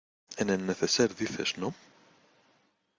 [0.37, 1.75] en el neceser dices,¿ no?